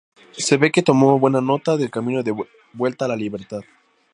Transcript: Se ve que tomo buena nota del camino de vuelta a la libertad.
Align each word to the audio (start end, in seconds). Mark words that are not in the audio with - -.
Se 0.45 0.55
ve 0.61 0.71
que 0.73 0.81
tomo 0.89 1.19
buena 1.23 1.41
nota 1.51 1.77
del 1.77 1.91
camino 1.91 2.23
de 2.23 2.33
vuelta 2.73 3.05
a 3.05 3.07
la 3.07 3.15
libertad. 3.15 3.61